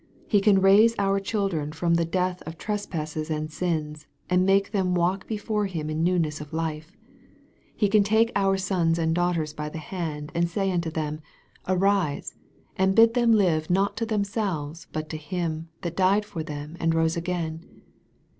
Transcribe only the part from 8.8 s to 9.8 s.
and dangl ters by the